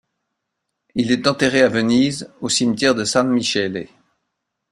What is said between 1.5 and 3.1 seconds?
à Venise, au cimetière de